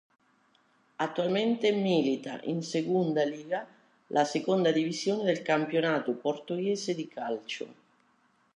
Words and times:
Attualmente 0.95 1.71
milita 1.71 2.39
in 2.45 2.63
Segunda 2.63 3.23
Liga, 3.23 3.67
la 4.07 4.23
seconda 4.25 4.71
divisione 4.71 5.25
del 5.25 5.43
campionato 5.43 6.13
portoghese 6.13 6.95
di 6.95 7.07
calcio. 7.07 7.67